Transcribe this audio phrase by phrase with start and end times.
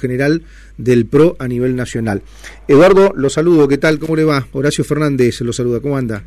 [0.00, 0.44] general
[0.76, 2.22] del PRO a nivel nacional.
[2.68, 3.98] Eduardo, lo saludo, ¿qué tal?
[3.98, 4.46] ¿Cómo le va?
[4.52, 6.22] Horacio Fernández lo saluda, ¿cómo anda?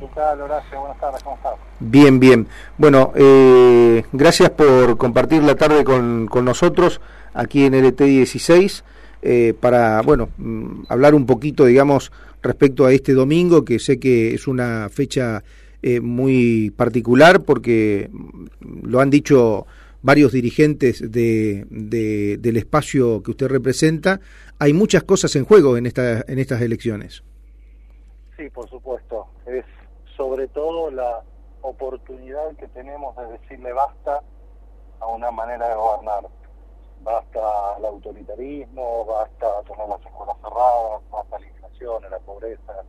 [0.00, 0.80] ¿Qué tal, Horacio?
[0.80, 1.52] Buenas tardes, ¿cómo estás?
[1.78, 2.48] Bien, bien.
[2.78, 7.00] Bueno, eh, gracias por compartir la tarde con, con nosotros
[7.32, 8.82] aquí en LT 16
[9.22, 12.10] eh, para, bueno, mm, hablar un poquito, digamos,
[12.42, 15.44] respecto a este domingo, que sé que es una fecha
[15.80, 19.68] eh, muy particular porque mm, lo han dicho
[20.02, 21.66] varios dirigentes de,
[22.38, 24.20] del espacio que usted representa,
[24.58, 27.22] hay muchas cosas en juego en, esta, en estas elecciones.
[28.36, 29.26] Sí, por supuesto.
[29.46, 29.64] Es
[30.16, 31.22] sobre todo la
[31.62, 34.22] oportunidad que tenemos de decirle basta
[35.00, 36.24] a una manera de gobernar.
[37.02, 42.84] Basta al autoritarismo, basta tener las escuelas cerradas, basta la inflación, la pobreza.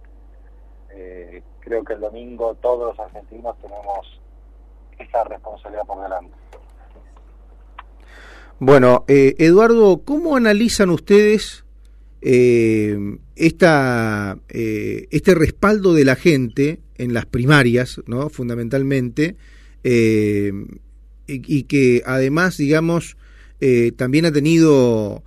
[0.90, 4.20] Eh, creo que el domingo todos los argentinos tenemos
[5.00, 6.41] esa responsabilidad por delante.
[8.64, 11.66] Bueno, eh, Eduardo, ¿cómo analizan ustedes
[12.22, 12.96] eh,
[13.36, 18.30] esta, eh, este respaldo de la gente en las primarias, ¿no?
[18.30, 19.35] fundamentalmente,
[19.84, 20.52] y,
[21.26, 23.18] y, que además, digamos,
[23.96, 25.24] también ha tenido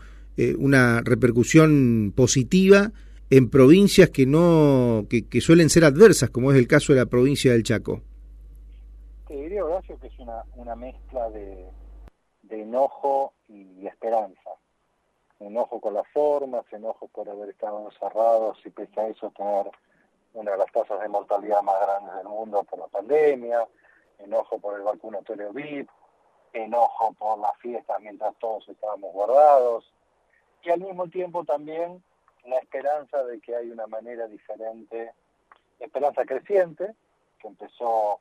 [0.58, 2.92] una repercusión positiva
[3.30, 7.06] en provincias que no que, que, suelen ser adversas, como es el caso de la
[7.06, 8.00] provincia del Chaco?
[9.26, 11.64] Te diría, Horacio, que es una, una mezcla de
[12.48, 14.50] de enojo y esperanza.
[15.40, 19.70] Enojo con las formas, enojo por haber estado encerrados y pese a eso tener
[20.34, 23.66] una de las tasas de mortalidad más grandes del mundo por la pandemia,
[24.18, 25.88] enojo por el vacunatorio VIP,
[26.52, 29.92] enojo por las fiestas mientras todos estábamos guardados,
[30.62, 32.02] y al mismo tiempo también
[32.44, 35.12] la esperanza de que hay una manera diferente,
[35.78, 36.94] esperanza creciente,
[37.38, 38.20] que empezó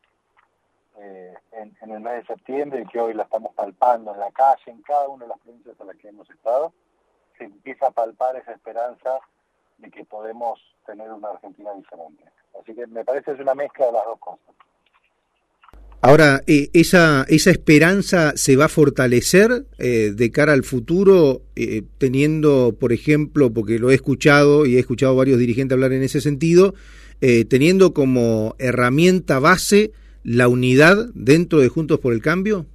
[0.99, 4.61] eh, en, el mes de septiembre y que hoy la estamos palpando en la calle,
[4.67, 6.71] en cada una de las provincias en las que hemos estado,
[7.37, 9.19] se empieza a palpar esa esperanza
[9.79, 12.23] de que podemos tener una Argentina diferente.
[12.59, 14.55] Así que me parece es una mezcla de las dos cosas.
[16.01, 21.41] Ahora, eh, esa, esa esperanza se va a fortalecer eh, de cara al futuro,
[21.97, 26.21] teniendo, por ejemplo, porque lo he escuchado y he escuchado varios dirigentes hablar en ese
[26.21, 26.75] sentido,
[27.49, 32.65] teniendo como herramienta base la unidad dentro de Juntos por el Cambio?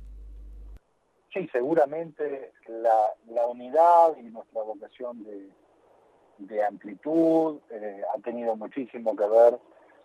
[1.32, 5.24] Sí, seguramente la, unidad y nuestra vocación
[6.38, 9.58] de, amplitud eh, ha tenido muchísimo que ver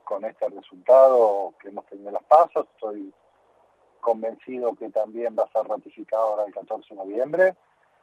[0.04, 2.68] con este resultado que hemos tenido en los pasos.
[2.76, 3.14] Estoy
[4.00, 7.56] convencido que también va a ser ratificado ahora el 14 de noviembre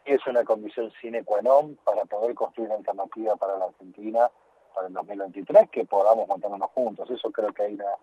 [0.04, 4.30] y es una condición sine qua non para poder construir una alternativa para la Argentina
[4.74, 7.10] para el 2023, que podamos mantenernos juntos.
[7.10, 7.96] Eso creo que hay una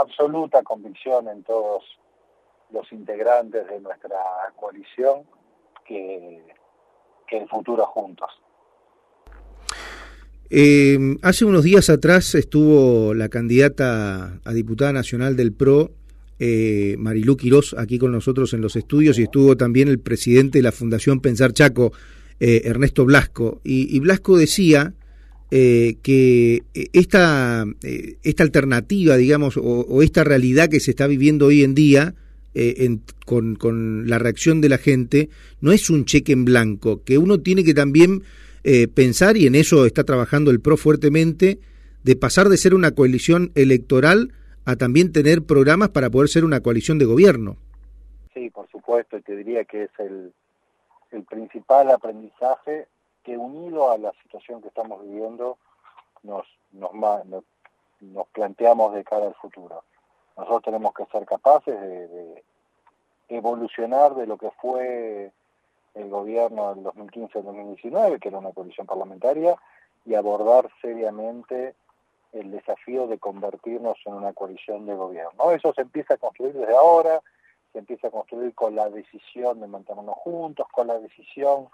[0.00, 1.84] absoluta convicción en todos
[2.70, 4.18] los integrantes de nuestra
[4.56, 5.22] coalición
[5.86, 6.42] que,
[7.26, 8.30] que el futuro juntos.
[10.50, 15.92] Eh, hace unos días atrás estuvo la candidata a diputada nacional del PRO,
[16.38, 20.62] eh, Marilú Quirós, aquí con nosotros en los estudios, y estuvo también el presidente de
[20.62, 21.92] la Fundación Pensar Chaco,
[22.40, 23.60] eh, Ernesto Blasco.
[23.64, 24.94] Y, y Blasco decía
[25.50, 31.46] eh, que eh, esta, eh, esta alternativa, digamos, o, esta realidad que se está viviendo
[31.46, 32.14] hoy en día
[32.54, 35.28] eh, con, con, la reacción de la gente,
[35.60, 38.22] no es un cheque en blanco, que uno tiene que también
[38.94, 41.58] pensar, y en eso está trabajando el PRO fuertemente,
[42.02, 44.32] de pasar de ser una coalición electoral
[44.64, 47.58] a también tener programas para poder ser una coalición de gobierno.
[48.32, 50.32] Sí, por supuesto, y te diría que es el,
[51.10, 52.86] el principal aprendizaje
[53.24, 55.58] que unido a la situación que estamos viviendo
[56.22, 57.44] nos, nos, nos,
[58.00, 59.82] nos planteamos de cara al futuro.
[60.36, 62.44] Nosotros tenemos que ser capaces de, de
[63.28, 65.32] evolucionar de lo que fue
[65.94, 69.56] el gobierno del 2015-2019, que era una coalición parlamentaria,
[70.04, 71.74] y abordar seriamente
[72.32, 75.52] el desafío de convertirnos en una coalición de gobierno.
[75.52, 77.22] Eso se empieza a construir desde ahora,
[77.72, 81.68] se empieza a construir con la decisión de mantenernos juntos, con la decisión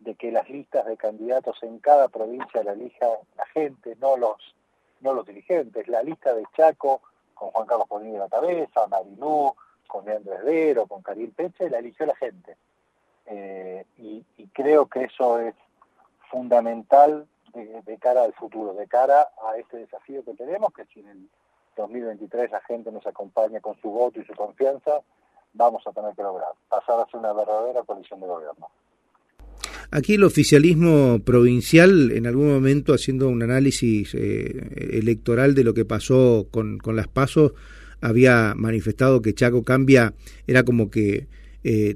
[0.00, 4.54] de que las listas de candidatos en cada provincia la elija la gente, no los,
[5.00, 5.86] no los dirigentes.
[5.88, 7.02] La lista de Chaco,
[7.34, 9.54] con Juan Carlos Polini de la cabeza, Marilú,
[9.86, 12.56] con Leandro Herbero, con Karim Peche, la eligió la gente.
[13.26, 15.54] Eh, y, y, creo que eso es
[16.30, 21.00] fundamental de, de, cara al futuro, de cara a este desafío que tenemos, que si
[21.00, 21.28] en el
[21.76, 25.00] 2023 la gente nos acompaña con su voto y su confianza,
[25.52, 28.68] vamos a tener que lograr pasar a ser una verdadera coalición de gobierno.
[29.92, 35.84] Aquí el oficialismo provincial, en algún momento haciendo un análisis eh, electoral de lo que
[35.84, 37.52] pasó con, con las pasos,
[38.00, 40.14] había manifestado que Chaco Cambia
[40.46, 41.26] era como que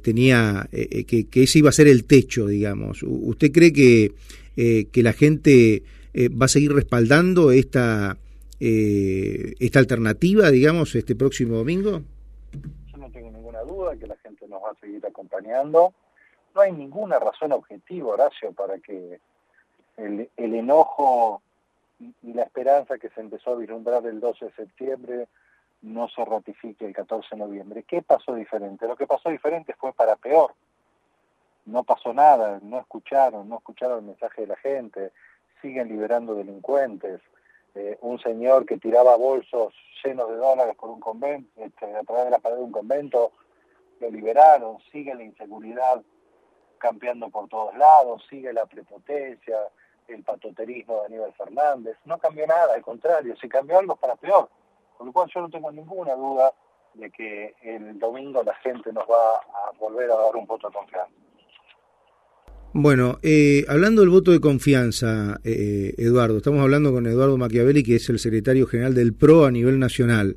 [0.02, 3.02] tenía que, que, ese iba a ser el techo, digamos.
[3.02, 4.12] ¿Usted cree que,
[4.54, 5.82] que la gente
[6.14, 8.18] va a seguir respaldando esta,
[8.60, 12.02] esta alternativa, digamos, este próximo domingo?
[12.92, 15.94] Yo no tengo ninguna duda que la gente nos va a seguir acompañando.
[16.54, 19.20] No hay ninguna razón objetiva, Horacio, para que
[19.96, 21.42] el, enojo
[21.98, 25.28] y la esperanza que se empezó a vislumbrar el 12 de septiembre
[25.82, 27.82] no se ratifique el 14 de noviembre.
[27.82, 28.86] ¿Qué pasó diferente?
[28.86, 30.54] Lo que pasó diferente fue para peor.
[31.66, 35.12] No pasó nada, no escucharon, no escucharon el mensaje de la gente,
[35.60, 37.20] siguen liberando delincuentes.
[37.74, 39.74] Eh, un señor que tiraba bolsos
[40.04, 43.32] llenos de dólares por un convento, este, a través de la pared de un convento,
[44.00, 46.02] lo liberaron, sigue la inseguridad
[46.78, 49.56] campeando por todos lados, sigue la prepotencia,
[50.08, 51.96] el patoterismo de Aníbal Fernández.
[52.04, 54.48] No cambió nada, al contrario, si cambió algo para peor.
[54.96, 56.52] Con lo cual yo no tengo ninguna duda
[56.94, 60.74] de que el domingo la gente nos va a volver a dar un voto de
[60.74, 61.10] confianza.
[62.72, 67.96] Bueno, eh, hablando del voto de confianza, eh, Eduardo, estamos hablando con Eduardo Machiavelli, que
[67.96, 70.36] es el secretario general del PRO a nivel nacional.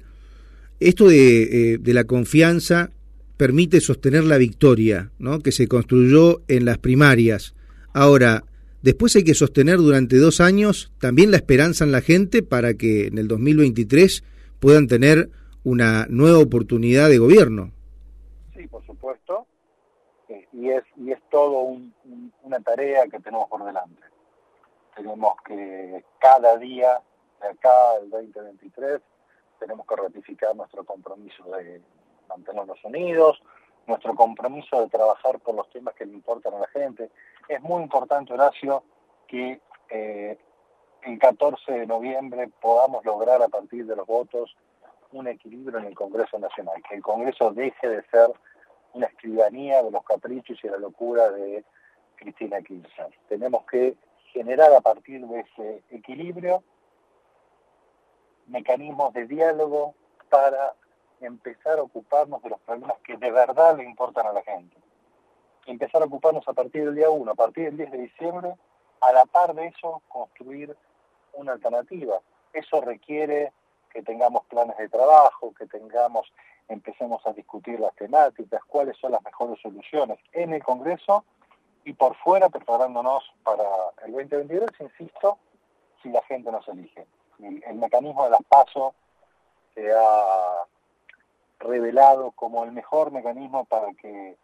[0.79, 2.91] Esto de, eh, de la confianza
[3.37, 5.39] permite sostener la victoria, ¿no?
[5.39, 7.53] que se construyó en las primarias.
[7.93, 8.43] Ahora,
[8.87, 13.07] Después hay que sostener durante dos años también la esperanza en la gente para que
[13.07, 14.23] en el 2023
[14.59, 15.29] puedan tener
[15.63, 17.71] una nueva oportunidad de gobierno.
[18.55, 19.47] Sí, por supuesto.
[20.29, 21.75] Eh, y es, y es todo
[22.43, 24.01] una tarea que tenemos por delante.
[24.95, 27.01] Tenemos que cada día
[27.41, 29.01] de acá al 2023
[29.59, 31.81] tenemos que ratificar nuestro compromiso de
[32.27, 33.41] mantenernos unidos,
[33.87, 37.09] nuestro compromiso de trabajar por los temas que le importan a la gente.
[37.47, 38.83] Es muy importante, Horacio,
[39.27, 39.59] que
[39.89, 40.37] eh,
[41.03, 44.55] el 14 de noviembre podamos lograr a partir de los votos
[45.11, 48.29] un equilibrio en el Congreso Nacional, que el Congreso deje de ser
[48.93, 51.63] una escribanía de los caprichos y la locura de
[52.15, 53.09] Cristina Kirchner.
[53.29, 53.95] Tenemos que
[54.33, 56.63] generar a partir de ese equilibrio
[58.47, 59.93] mecanismos de diálogo
[60.29, 60.73] para
[61.21, 64.77] empezar a ocuparnos de los problemas que de verdad le importan a la gente.
[65.65, 68.55] Empezar a ocuparnos a partir del día 1, a partir del 10 de diciembre,
[69.01, 70.75] a la par de eso, construir
[71.33, 72.19] una alternativa.
[72.53, 73.51] Eso requiere
[73.91, 76.31] que tengamos planes de trabajo, que tengamos,
[76.67, 81.25] empecemos a discutir las temáticas, cuáles son las mejores soluciones en el Congreso
[81.83, 83.63] y por fuera preparándonos para
[84.05, 85.37] el 2022, insisto,
[86.01, 87.07] si la gente nos elige.
[87.39, 88.93] El, mecanismo de las pasos
[89.73, 90.65] se ha
[91.59, 94.37] revelado como el mejor mecanismo para que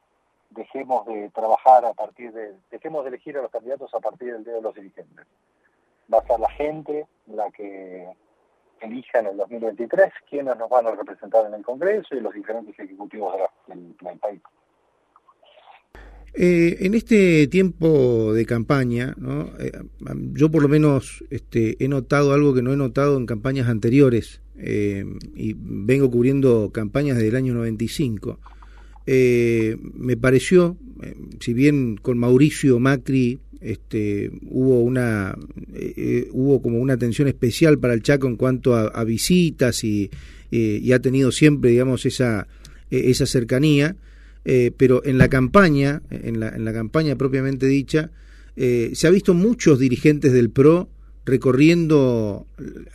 [0.50, 4.44] dejemos de trabajar a partir de, dejemos de elegir a los candidatos a partir del
[4.44, 5.26] dedo de los dirigentes.
[6.14, 8.08] Va a ser la gente la que
[8.82, 12.78] elija en el 2023 quiénes nos van a representar en el Congreso y los diferentes
[12.78, 13.34] ejecutivos
[13.68, 14.42] del, país.
[16.36, 19.46] Eh, en este tiempo de campaña, ¿no?
[19.60, 19.72] Eh,
[20.34, 24.43] yo por lo menos este, he notado algo que no he notado en campañas anteriores,
[24.58, 25.04] eh,
[25.36, 28.40] y vengo cubriendo campañas desde el año 95.
[29.06, 35.38] Eh, me pareció, eh, si bien con Mauricio Macri este, hubo una
[36.32, 40.12] hubo como una atención especial para el Chaco en cuanto a, visitas y,
[40.52, 42.48] y, ha tenido siempre digamos esa
[42.90, 43.96] esa cercanía
[44.44, 48.12] pero en la campaña en la, en la campaña propiamente dicha
[48.58, 50.90] se ha visto muchos dirigentes del PRO
[51.26, 52.46] recorriendo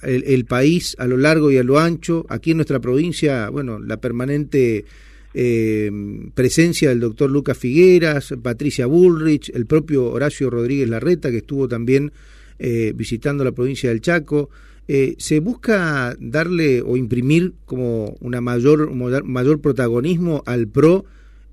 [0.03, 2.27] el, país a lo largo y a lo ancho.
[2.29, 4.85] Aquí en nuestra provincia, bueno, la permanente
[5.35, 5.91] eh,
[6.35, 12.13] presencia del doctor Lucas Figueras, Patricia Bullrich, el propio Horacio Rodríguez Larreta, que estuvo también
[12.59, 14.51] eh, visitando la provincia del Chaco.
[14.89, 21.05] Eh, ¿Se busca darle o imprimir como una mayor, mayor protagonismo al PRO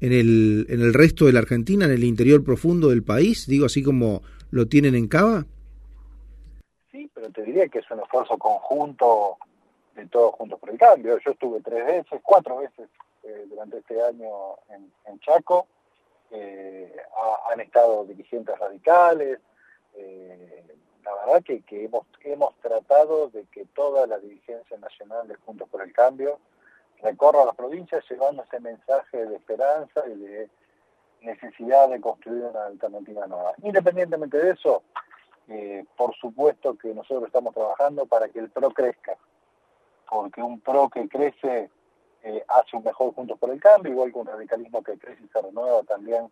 [0.01, 3.45] en el, en el resto de la Argentina, en el interior profundo del país?
[3.47, 5.47] Digo, así como lo tienen en Cava
[7.31, 9.37] te diría que es un esfuerzo conjunto
[9.95, 11.17] de todos juntos por el cambio.
[11.19, 12.89] Yo estuve tres veces, cuatro veces
[13.23, 14.27] eh, durante este año
[14.69, 15.67] en, Chaco.
[16.31, 16.95] Eh,
[17.51, 19.39] han estado dirigentes radicales.
[19.95, 20.63] Eh,
[21.03, 25.81] la verdad que, hemos, hemos tratado de que toda la dirigencia nacional de Juntos por
[25.81, 26.39] el Cambio
[27.01, 30.49] recorra las provincias llevando ese mensaje de esperanza y de
[31.21, 33.53] necesidad de construir una alternativa nueva.
[33.63, 34.83] Independientemente de eso,
[35.47, 39.15] eh, por supuesto que nosotros estamos trabajando para que el PRO crezca,
[40.09, 41.69] porque un PRO que crece
[42.23, 45.27] eh, hace un mejor Juntos por el Cambio, igual que un radicalismo que crece y
[45.27, 46.31] se renueva también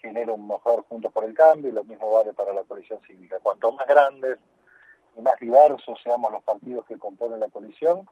[0.00, 3.38] genera un mejor Juntos por el Cambio, y lo mismo vale para la coalición cívica.
[3.42, 4.38] Cuanto más grandes
[5.16, 8.08] y más diversos seamos los partidos que componen la coalición,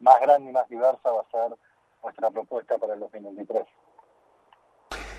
[0.00, 1.56] más grande y más diversa va a ser
[2.02, 3.64] nuestra propuesta para el 2023.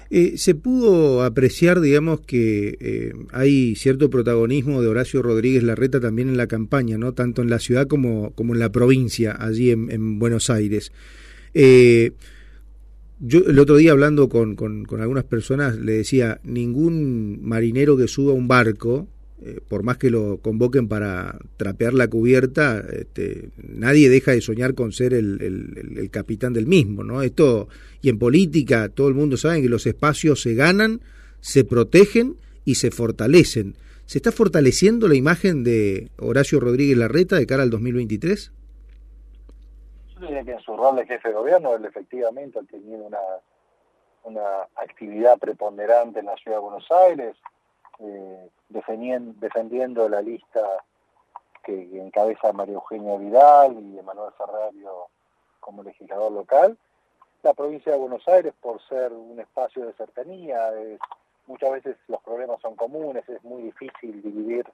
[0.10, 6.30] Eh, se pudo apreciar, digamos, que eh, hay cierto protagonismo de Horacio Rodríguez Larreta también
[6.30, 7.14] en la campaña, ¿no?
[7.14, 10.92] Tanto en la ciudad como, como en la provincia, allí en, Buenos Aires.
[11.54, 12.12] Eh,
[13.20, 18.08] yo el otro día hablando con, con, con, algunas personas le decía, ningún marinero que
[18.08, 19.08] suba a un barco
[19.46, 24.74] eh, por más que lo convoquen para trapear la cubierta, este, nadie deja de soñar
[24.74, 27.22] con ser el, capitán del mismo, ¿no?
[27.22, 27.68] Esto,
[28.02, 31.02] y en política, todo el mundo sabe que los espacios se ganan,
[31.42, 33.75] se protegen y se fortalecen.
[34.08, 38.52] ¿Se está fortaleciendo la imagen de Horacio Rodríguez Larreta de cara al 2023?
[40.16, 43.20] Yo diría que en su rol de jefe de gobierno, él efectivamente ha tenido una,
[44.24, 47.36] una actividad preponderante en la ciudad de Buenos Aires,
[48.00, 50.62] eh, defendiendo, la lista
[51.64, 55.08] que encabeza María Eugenia Vidal y Emanuel Ferrario
[55.60, 56.78] como legislador local.
[57.42, 60.72] La provincia de Buenos Aires, por ser un espacio de cercanía,
[61.48, 64.66] muchas veces los problemas son comunes, es muy difícil dividir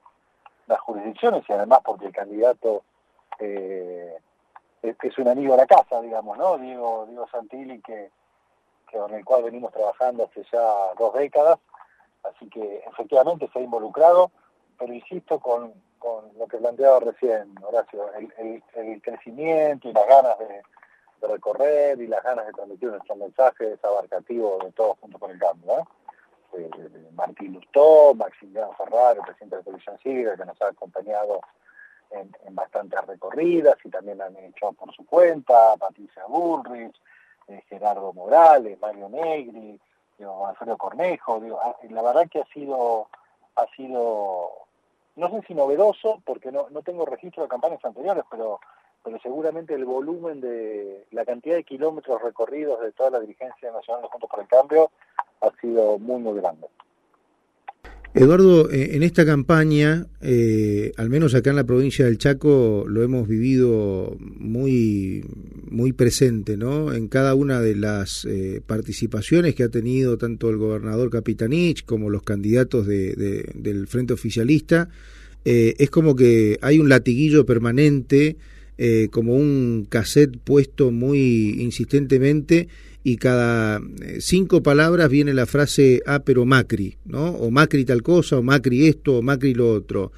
[0.66, 2.82] las jurisdicciones y además porque el candidato
[3.38, 4.16] eh,
[4.82, 6.58] es, un amigo de la casa, digamos, ¿no?
[6.58, 8.10] Diego, Diego Santilli, que,
[8.88, 11.58] que con el cual venimos trabajando hace ya dos décadas
[12.22, 14.30] Así que efectivamente se ha involucrado,
[14.78, 15.72] pero insisto con,
[16.36, 20.62] lo que planteaba recién, Horacio, el, crecimiento y las ganas de,
[21.28, 25.38] recorrer y las ganas de transmitir nuestro mensaje es abarcativo de todos juntos con el
[25.38, 25.86] cambio.
[26.54, 26.68] Eh,
[27.14, 31.40] Martín Lustó, Maximiliano Ferrar, el presidente de la Televisión Cívica, que nos ha acompañado
[32.10, 36.94] en, bastantes recorridas y también han hecho por su cuenta, Patricia Bullrich,
[37.48, 39.80] eh, Gerardo Morales, Mario Negri,
[40.24, 43.08] Alfredo Cornejo, digo, ah, la verdad que ha sido,
[43.56, 44.50] ha sido,
[45.16, 48.60] no sé si novedoso, porque no, no tengo registro de campañas anteriores, pero,
[49.02, 54.02] pero seguramente el volumen de la cantidad de kilómetros recorridos de toda la dirigencia nacional
[54.02, 54.90] de Juntos por el Cambio
[55.40, 56.68] ha sido muy, muy grande.
[58.14, 63.02] Eduardo, eh, en esta campaña, eh, al menos acá en la provincia del Chaco, lo
[63.02, 65.24] hemos vivido muy,
[65.70, 66.92] muy presente, ¿no?
[66.92, 72.10] En cada una de las eh, participaciones que ha tenido tanto el gobernador Capitanich como
[72.10, 74.90] los candidatos de, del Frente Oficialista,
[75.44, 78.36] es como que hay un latiguillo permanente,
[79.10, 82.68] como un cassette puesto muy insistentemente
[83.04, 87.30] y cada eh, cinco palabras viene la frase, ah, pero Macri, ¿no?
[87.30, 90.12] O Macri tal cosa, o Macri esto, o Macri lo otro.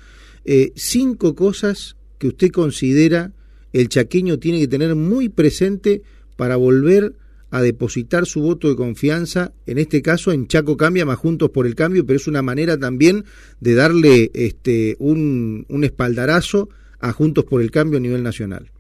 [0.44, 3.32] Eh, cinco cosas que usted considera
[3.72, 6.02] el chaqueño tiene que tener muy presente
[6.36, 7.14] para volver
[7.50, 11.66] a depositar su voto de confianza, en este caso en Chaco Cambia más Juntos por
[11.66, 13.24] el Cambio, pero es una manera también
[13.60, 18.72] de darle este, un, un espaldarazo a Juntos por el Cambio a nivel nacional.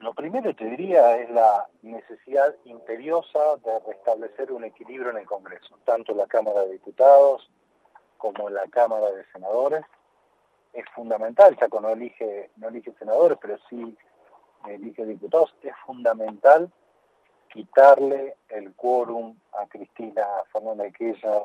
[0.00, 5.76] Lo primero te diría es la necesidad imperiosa de restablecer un equilibrio en el Congreso,
[5.84, 7.50] tanto la Cámara de Diputados
[8.16, 9.84] como la Cámara de Senadores.
[10.72, 13.96] Es fundamental, ya no elige, no elige senadores, pero sí
[14.68, 16.70] elige diputados, es fundamental
[17.52, 21.42] quitarle el quórum a Cristina Fernández Kirchner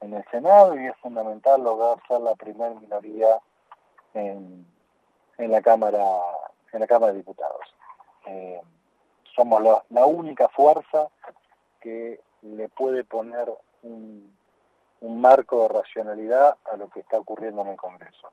[0.00, 3.38] en el Senado y es fundamental lograr ser la primera minoría
[4.14, 4.66] en,
[5.38, 6.00] en la Cámara
[6.72, 7.61] en la Cámara de Diputados.
[8.26, 8.60] Eh,
[9.34, 11.08] somos la, única fuerza
[11.80, 13.50] que le puede poner
[13.82, 14.32] un,
[15.00, 18.30] marco de racionalidad a lo que está ocurriendo en el Congreso.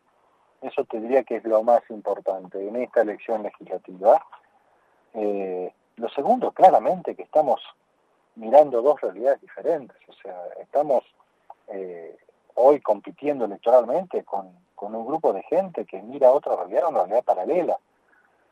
[0.62, 4.24] Eso te diría que es lo más importante en esta elección legislativa.
[5.14, 7.62] Eh, lo segundo, claramente, que estamos
[8.36, 9.98] mirando dos realidades diferentes.
[10.08, 11.04] O sea, estamos
[11.68, 12.18] eh,
[12.56, 17.24] hoy compitiendo electoralmente con, con, un grupo de gente que mira otra realidad, una realidad
[17.24, 17.80] paralela.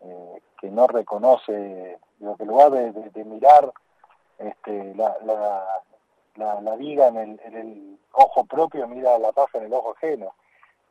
[0.01, 3.71] Eh, que no reconoce, digo, que en lugar de, mirar
[4.39, 9.91] este, la, la, la, viga en el, ojo propio, mira la paja en el ojo
[9.95, 10.33] ajeno.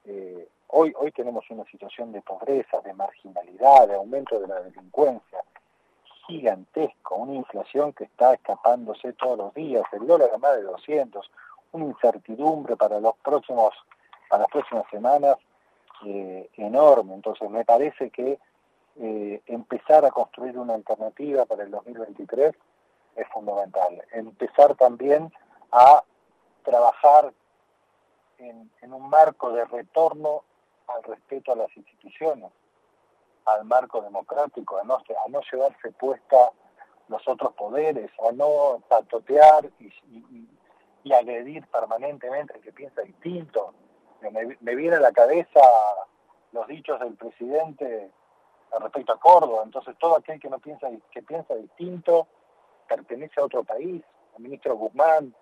[0.04, 5.42] Eh, hoy, hoy tenemos una situación de pobreza, de marginalidad, de aumento de la delincuencia
[6.26, 11.30] gigantesco, una inflación que está escapándose todos los días, el dólar a más de 200,
[11.72, 13.74] una incertidumbre para los próximos,
[14.28, 15.36] para las próximas semanas
[16.04, 17.14] eh, enorme.
[17.14, 18.38] Entonces me parece que
[18.98, 22.54] eh, empezar a construir una alternativa para el 2023
[23.16, 24.02] es fundamental.
[24.12, 25.32] Empezar también
[25.70, 26.02] a
[26.62, 27.32] trabajar
[28.38, 30.44] en, un marco de retorno
[30.86, 32.50] al respeto a las instituciones,
[33.44, 36.52] al marco democrático, a no, a no llevarse puesta
[37.08, 39.92] los otros poderes, a no patotear y,
[41.04, 43.74] y, agredir permanentemente al que piensa distinto.
[44.20, 45.60] Me, me viene a la cabeza
[46.52, 48.10] los dichos del presidente
[48.80, 49.62] respecto a Córdoba.
[49.64, 52.26] Entonces todo aquel que no piensa que piensa distinto
[52.88, 54.02] pertenece a otro país
[54.36, 55.34] al ministro Guzmán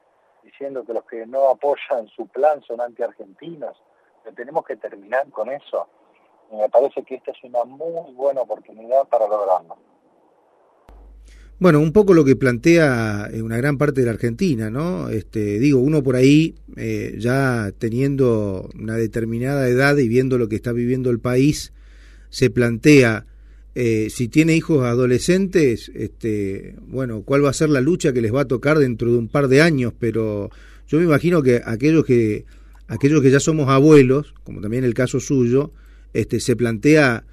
[0.43, 3.77] diciendo que los que no apoyan su plan son anti-argentinos.
[4.37, 5.89] tenemos que terminar con eso.
[6.53, 9.77] Y me parece que esta es una muy buena oportunidad para lograrlo.
[11.59, 15.09] Bueno, un poco lo que plantea eh, una gran parte de la Argentina, ¿no?
[15.09, 20.57] Este, digo, uno por ahí, eh, ya teniendo una determinada edad y viendo lo que
[20.57, 21.73] está viviendo el país,
[22.35, 23.27] se plantea,
[23.77, 28.35] eh, si tiene hijos adolescentes, este, bueno, cuál va a ser la lucha que les
[28.35, 30.51] va a tocar dentro de un par de años, pero
[30.89, 32.45] yo me imagino que aquellos que,
[32.89, 35.71] aquellos que ya somos abuelos, como también el caso suyo,
[36.13, 37.25] este, se plantea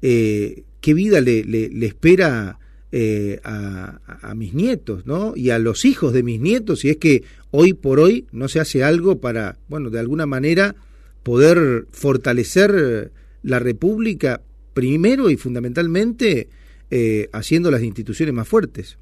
[0.00, 2.58] qué vida le, le, espera
[2.90, 5.34] eh, a, mis nietos, ¿no?
[5.36, 7.22] Y a los hijos de mis nietos, si es que
[7.52, 10.74] hoy por hoy no se hace algo para, bueno, de alguna manera
[11.22, 13.12] poder fortalecer
[13.42, 14.42] la República,
[14.78, 16.48] primero y fundamentalmente
[16.88, 18.96] eh, haciendo las instituciones más fuertes.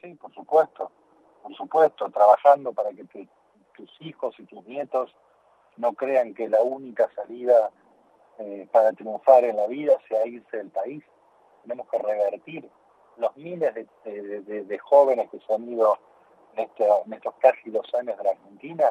[0.00, 0.90] Sí, por supuesto,
[1.42, 5.14] por supuesto, trabajando para que tus hijos y tus nietos
[5.76, 7.70] no crean que la única salida
[8.38, 11.04] eh, para triunfar en la vida sea irse del país
[11.60, 12.70] tenemos que revertir
[13.18, 15.98] los miles de, jóvenes que se han ido
[16.56, 18.90] este, en, estos casi dos años de la Argentina,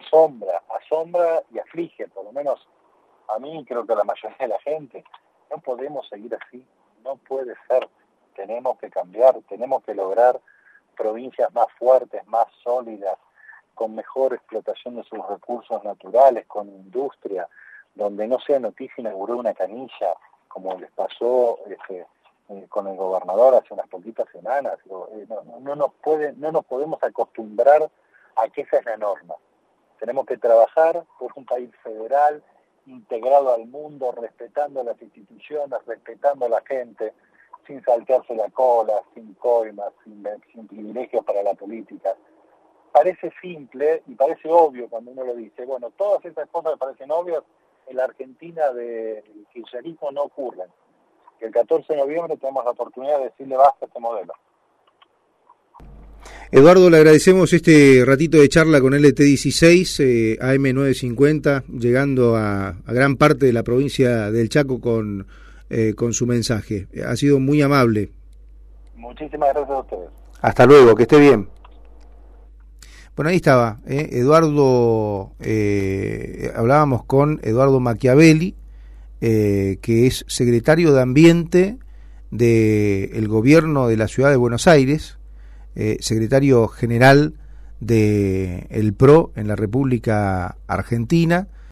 [0.00, 2.68] asombra, asombra y aflige, por lo menos
[3.34, 5.04] a mí creo que a la mayoría de la gente.
[5.50, 6.64] No podemos seguir así,
[7.04, 7.88] no puede ser.
[8.34, 10.40] Tenemos que cambiar, tenemos que lograr
[10.96, 13.18] provincias más fuertes, más sólidas,
[13.74, 17.48] con mejor explotación de sus recursos naturales, con industria,
[17.94, 20.14] donde no sea noticia inaugurar una canilla,
[20.48, 22.06] como les pasó este,
[22.48, 24.78] eh, con el gobernador hace unas poquitas semanas.
[25.12, 25.26] Eh,
[25.60, 27.90] no, nos puede, no nos podemos acostumbrar
[28.36, 29.34] a que esa es la norma.
[29.98, 32.42] Tenemos que trabajar por un país federal,
[32.86, 37.12] integrado al mundo, respetando las instituciones, respetando a la gente,
[37.66, 42.14] sin saltearse la cola, sin coimas, sin, sin privilegios para la política.
[42.92, 45.64] Parece simple y parece obvio cuando uno lo dice.
[45.64, 47.42] Bueno, todas esas cosas que parecen obvias
[47.86, 50.68] en la Argentina del kirchnerismo no ocurren.
[51.40, 54.34] el 14 de noviembre tenemos la oportunidad de decirle basta a este modelo.
[56.54, 63.46] Eduardo, le agradecemos este ratito de charla con LT16, eh, AM950, llegando a, gran parte
[63.46, 65.26] de la provincia del Chaco con,
[65.70, 66.88] eh, con su mensaje.
[67.08, 68.10] Ha sido muy amable.
[68.96, 70.10] Muchísimas gracias a ustedes.
[70.42, 71.48] Hasta luego, que esté bien.
[73.16, 74.10] Bueno, ahí estaba, ¿eh?
[74.12, 75.32] Eduardo,
[76.54, 78.56] hablábamos con Eduardo Machiavelli,
[79.20, 81.78] que es secretario de Ambiente
[82.30, 85.16] del gobierno de la ciudad de Buenos Aires,
[86.00, 87.34] secretario general
[87.80, 91.48] del PRO en la República Argentina,